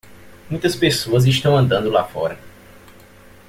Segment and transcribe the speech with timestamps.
[0.49, 2.35] Muitas pessoas estão andando lá fora.